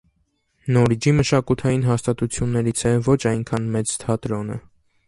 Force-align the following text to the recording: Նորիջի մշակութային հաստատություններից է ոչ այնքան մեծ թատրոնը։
Նորիջի 0.77 1.13
մշակութային 1.17 1.85
հաստատություններից 1.89 2.83
է 2.95 2.95
ոչ 3.13 3.21
այնքան 3.35 3.71
մեծ 3.79 3.97
թատրոնը։ 4.07 4.61